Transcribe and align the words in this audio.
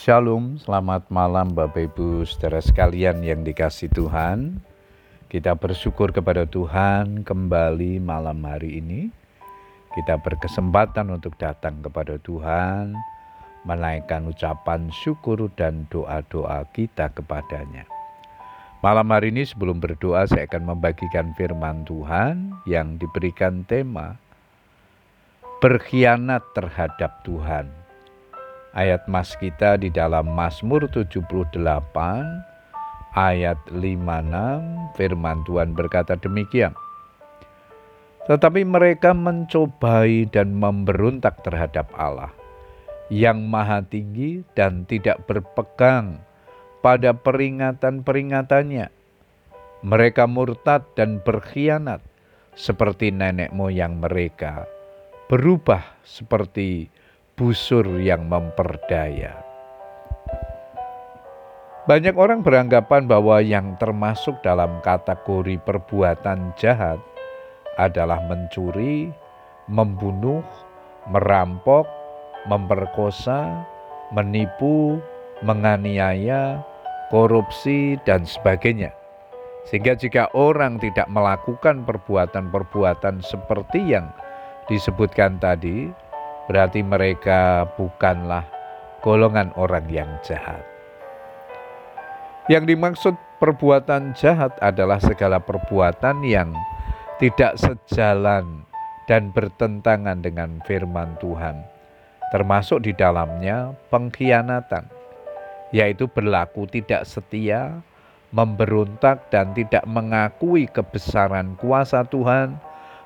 Shalom, 0.00 0.56
selamat 0.56 1.12
malam 1.12 1.52
Bapak 1.52 1.92
Ibu 1.92 2.24
saudara 2.24 2.64
sekalian 2.64 3.20
yang 3.20 3.44
dikasih 3.44 3.92
Tuhan. 3.92 4.56
Kita 5.28 5.52
bersyukur 5.52 6.08
kepada 6.08 6.48
Tuhan 6.48 7.20
kembali 7.20 8.00
malam 8.00 8.40
hari 8.40 8.80
ini. 8.80 9.12
Kita 9.92 10.16
berkesempatan 10.16 11.12
untuk 11.12 11.36
datang 11.36 11.84
kepada 11.84 12.16
Tuhan, 12.16 12.96
menaikkan 13.68 14.24
ucapan 14.24 14.88
syukur 14.88 15.52
dan 15.52 15.84
doa-doa 15.92 16.64
kita 16.72 17.12
kepadanya. 17.12 17.84
Malam 18.80 19.04
hari 19.12 19.36
ini 19.36 19.44
sebelum 19.44 19.84
berdoa 19.84 20.24
saya 20.24 20.48
akan 20.48 20.64
membagikan 20.64 21.36
firman 21.36 21.84
Tuhan 21.84 22.56
yang 22.64 22.96
diberikan 22.96 23.68
tema 23.68 24.16
berkhianat 25.60 26.40
terhadap 26.56 27.20
Tuhan 27.20 27.89
ayat 28.74 29.06
mas 29.10 29.34
kita 29.38 29.78
di 29.80 29.90
dalam 29.90 30.30
Mazmur 30.30 30.86
78 30.90 31.58
ayat 33.14 33.58
56 33.74 34.94
firman 34.94 35.38
Tuhan 35.46 35.74
berkata 35.74 36.14
demikian. 36.18 36.74
Tetapi 38.30 38.62
mereka 38.62 39.10
mencobai 39.10 40.30
dan 40.30 40.54
memberontak 40.54 41.42
terhadap 41.42 41.90
Allah 41.98 42.30
yang 43.10 43.42
maha 43.50 43.82
tinggi 43.82 44.46
dan 44.54 44.86
tidak 44.86 45.26
berpegang 45.26 46.22
pada 46.78 47.10
peringatan-peringatannya. 47.10 48.86
Mereka 49.80 50.28
murtad 50.30 50.86
dan 50.94 51.18
berkhianat 51.24 52.04
seperti 52.54 53.10
nenek 53.10 53.50
moyang 53.50 53.98
mereka, 53.98 54.68
berubah 55.26 55.82
seperti 56.04 56.92
busur 57.40 57.88
yang 57.96 58.28
memperdaya. 58.28 59.32
Banyak 61.88 62.12
orang 62.12 62.44
beranggapan 62.44 63.08
bahwa 63.08 63.40
yang 63.40 63.80
termasuk 63.80 64.44
dalam 64.44 64.84
kategori 64.84 65.56
perbuatan 65.64 66.52
jahat 66.60 67.00
adalah 67.80 68.20
mencuri, 68.28 69.08
membunuh, 69.72 70.44
merampok, 71.08 71.88
memperkosa, 72.44 73.64
menipu, 74.12 75.00
menganiaya, 75.40 76.60
korupsi, 77.08 77.96
dan 78.04 78.28
sebagainya. 78.28 78.92
Sehingga 79.64 79.96
jika 79.96 80.28
orang 80.36 80.76
tidak 80.76 81.08
melakukan 81.08 81.88
perbuatan-perbuatan 81.88 83.24
seperti 83.24 83.96
yang 83.96 84.12
disebutkan 84.68 85.40
tadi, 85.40 85.88
berarti 86.50 86.82
mereka 86.82 87.62
bukanlah 87.78 88.42
golongan 89.06 89.54
orang 89.54 89.86
yang 89.86 90.10
jahat. 90.26 90.66
Yang 92.50 92.74
dimaksud 92.74 93.14
perbuatan 93.38 94.18
jahat 94.18 94.58
adalah 94.58 94.98
segala 94.98 95.38
perbuatan 95.38 96.26
yang 96.26 96.50
tidak 97.22 97.54
sejalan 97.54 98.66
dan 99.06 99.30
bertentangan 99.30 100.18
dengan 100.18 100.58
firman 100.66 101.14
Tuhan, 101.22 101.62
termasuk 102.34 102.82
di 102.82 102.98
dalamnya 102.98 103.70
pengkhianatan, 103.94 104.90
yaitu 105.70 106.10
berlaku 106.10 106.66
tidak 106.66 107.06
setia, 107.06 107.78
memberontak, 108.34 109.30
dan 109.30 109.54
tidak 109.54 109.86
mengakui 109.86 110.66
kebesaran 110.66 111.54
kuasa 111.62 112.02
Tuhan, 112.10 112.58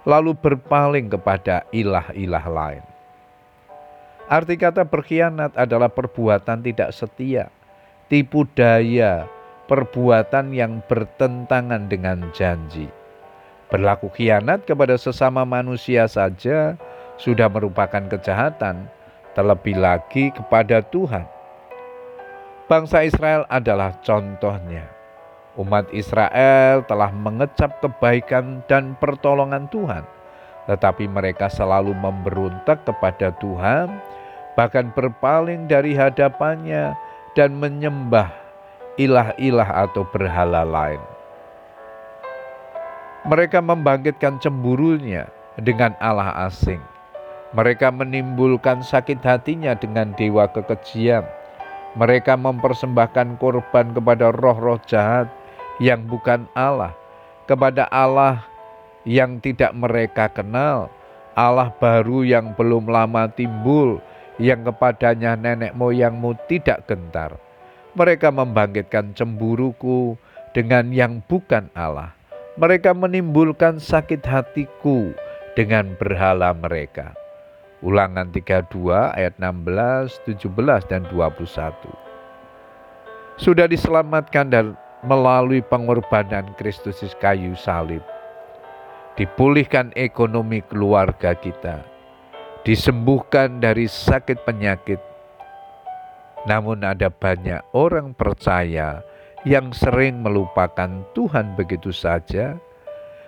lalu 0.09 0.33
berpaling 0.33 1.13
kepada 1.13 1.69
ilah-ilah 1.69 2.49
lain. 2.49 2.94
Arti 4.25 4.57
kata 4.57 4.89
berkhianat 4.89 5.53
adalah 5.53 5.93
perbuatan 5.93 6.65
tidak 6.65 6.97
setia, 6.97 7.53
tipu 8.09 8.49
daya, 8.57 9.29
perbuatan 9.69 10.49
yang 10.49 10.81
bertentangan 10.89 11.93
dengan 11.93 12.33
janji. 12.33 12.89
Berlaku 13.69 14.09
khianat 14.09 14.65
kepada 14.65 14.97
sesama 14.97 15.45
manusia 15.45 16.09
saja 16.09 16.73
sudah 17.21 17.53
merupakan 17.53 18.01
kejahatan, 18.01 18.89
terlebih 19.37 19.77
lagi 19.77 20.33
kepada 20.33 20.81
Tuhan. 20.81 21.29
Bangsa 22.65 23.05
Israel 23.05 23.45
adalah 23.53 23.93
contohnya. 24.01 24.89
Umat 25.61 25.85
Israel 25.93 26.81
telah 26.89 27.13
mengecap 27.13 27.77
kebaikan 27.85 28.65
dan 28.73 28.97
pertolongan 28.97 29.69
Tuhan, 29.69 30.03
tetapi 30.65 31.13
mereka 31.13 31.53
selalu 31.53 31.93
memberontak 31.93 32.89
kepada 32.89 33.31
Tuhan 33.37 34.14
bahkan 34.55 34.91
berpaling 34.95 35.67
dari 35.67 35.95
hadapannya 35.95 36.95
dan 37.35 37.59
menyembah 37.59 38.31
ilah-ilah 38.99 39.87
atau 39.87 40.07
berhala 40.07 40.63
lain. 40.63 41.03
Mereka 43.25 43.59
membangkitkan 43.65 44.39
cemburunya 44.39 45.27
dengan 45.59 45.97
Allah 45.99 46.47
asing. 46.47 46.83
Mereka 47.55 47.95
menimbulkan 47.95 48.83
sakit 48.83 49.23
hatinya 49.23 49.79
dengan 49.79 50.13
dewa 50.19 50.51
kekejian. 50.51 51.23
Mereka 51.95 52.35
mempersembahkan 52.35 53.39
korban 53.39 53.95
kepada 53.95 54.35
roh-roh 54.35 54.83
jahat 54.85 55.31
yang 55.79 56.03
bukan 56.11 56.51
Allah, 56.59 56.91
kepada 57.47 57.87
Allah 57.95 58.43
yang 59.07 59.39
tidak 59.39 59.71
mereka 59.73 60.27
kenal, 60.27 60.91
Allah 61.39 61.71
baru 61.79 62.27
yang 62.27 62.53
belum 62.59 62.91
lama 62.91 63.31
timbul, 63.31 64.03
yang 64.43 64.67
kepadanya 64.67 65.39
nenek 65.39 65.73
moyangmu 65.79 66.35
tidak 66.51 66.87
gentar. 66.91 67.39
Mereka 67.95 68.35
membangkitkan 68.35 69.15
cemburuku 69.15 70.19
dengan 70.51 70.91
yang 70.91 71.23
bukan 71.31 71.71
Allah. 71.79 72.11
Mereka 72.59 72.95
menimbulkan 72.95 73.79
sakit 73.79 74.23
hatiku 74.27 75.15
dengan 75.55 75.95
berhala 75.99 76.55
mereka. 76.55 77.15
Ulangan 77.83 78.31
32 78.31 79.15
ayat 79.15 79.35
16, 79.39 80.23
17 80.27 80.91
dan 80.91 81.03
21. 81.11 81.75
Sudah 83.39 83.67
diselamatkan 83.67 84.47
dan 84.51 84.67
melalui 85.03 85.61
pengorbanan 85.63 86.55
Kristus 86.59 87.03
kayu 87.19 87.55
salib. 87.59 88.03
Dipulihkan 89.15 89.95
ekonomi 89.95 90.59
keluarga 90.67 91.39
kita 91.39 91.94
disembuhkan 92.65 93.61
dari 93.61 93.85
sakit 93.85 94.43
penyakit. 94.49 94.99
Namun, 96.49 96.85
ada 96.85 97.13
banyak 97.13 97.61
orang 97.77 98.17
percaya 98.17 99.05
yang 99.45 99.73
sering 99.77 100.25
melupakan 100.25 101.05
Tuhan 101.13 101.53
begitu 101.57 101.93
saja, 101.93 102.57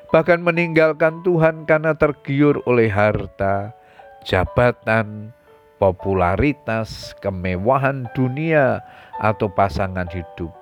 bahkan 0.08 0.40
meninggalkan 0.40 1.20
Tuhan 1.20 1.68
karena 1.68 1.92
tergiur 1.92 2.64
oleh 2.64 2.88
harta, 2.88 3.76
jabatan, 4.24 5.32
popularitas, 5.76 7.12
kemewahan 7.20 8.08
dunia, 8.16 8.80
atau 9.20 9.52
pasangan 9.52 10.08
hidup. 10.08 10.52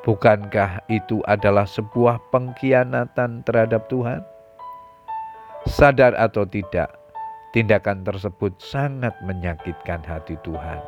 Bukankah 0.00 0.84
itu 0.88 1.20
adalah 1.28 1.68
sebuah 1.68 2.20
pengkhianatan 2.32 3.44
terhadap 3.44 3.84
Tuhan? 3.92 4.24
Sadar 5.68 6.16
atau 6.16 6.48
tidak, 6.48 6.99
Tindakan 7.50 8.06
tersebut 8.06 8.54
sangat 8.62 9.10
menyakitkan 9.26 10.06
hati 10.06 10.38
Tuhan 10.46 10.78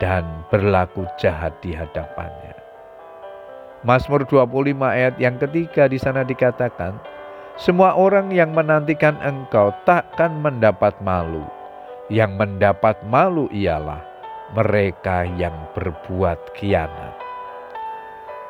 dan 0.00 0.24
berlaku 0.48 1.04
jahat 1.20 1.52
di 1.60 1.76
hadapannya. 1.76 2.56
Mazmur 3.84 4.24
25 4.24 4.80
ayat 4.80 5.20
yang 5.20 5.36
ketiga 5.36 5.92
di 5.92 6.00
sana 6.00 6.24
dikatakan, 6.24 6.96
semua 7.60 7.92
orang 7.92 8.32
yang 8.32 8.56
menantikan 8.56 9.20
engkau 9.20 9.76
takkan 9.84 10.40
mendapat 10.40 10.96
malu. 11.04 11.44
Yang 12.08 12.32
mendapat 12.32 12.96
malu 13.04 13.52
ialah 13.52 14.00
mereka 14.56 15.28
yang 15.36 15.52
berbuat 15.76 16.56
kianat. 16.56 17.12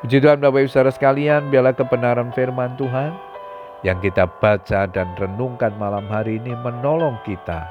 Puji 0.06 0.22
Tuhan 0.22 0.38
Bapak 0.38 0.64
Ibu 0.64 0.70
Saudara 0.70 0.94
sekalian, 0.94 1.50
biarlah 1.50 1.74
kebenaran 1.74 2.30
firman 2.30 2.78
Tuhan 2.78 3.29
yang 3.80 3.96
kita 4.04 4.28
baca 4.40 4.84
dan 4.88 5.08
renungkan 5.16 5.72
malam 5.80 6.04
hari 6.12 6.36
ini 6.36 6.52
menolong 6.60 7.16
kita 7.24 7.64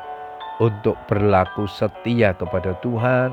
untuk 0.59 0.97
berlaku 1.07 1.69
setia 1.69 2.35
kepada 2.35 2.75
Tuhan, 2.83 3.31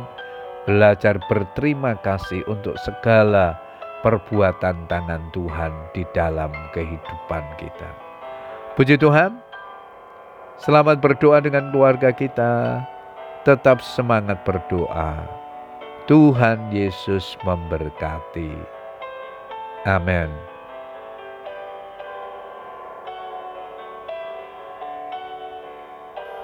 belajar 0.69 1.19
berterima 1.26 1.99
kasih 2.05 2.44
untuk 2.46 2.78
segala 2.84 3.56
perbuatan 4.05 4.87
tangan 4.87 5.32
Tuhan 5.32 5.73
di 5.96 6.06
dalam 6.14 6.52
kehidupan 6.76 7.44
kita. 7.58 7.90
Puji 8.79 9.00
Tuhan, 9.00 9.40
selamat 10.61 11.00
berdoa 11.00 11.40
dengan 11.43 11.72
keluarga 11.72 12.12
kita, 12.12 12.84
tetap 13.43 13.81
semangat 13.82 14.44
berdoa. 14.46 15.26
Tuhan 16.06 16.70
Yesus 16.70 17.34
memberkati. 17.43 18.55
Amin. 19.82 20.56